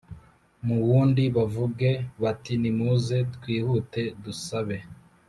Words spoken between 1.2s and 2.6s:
bavuge bati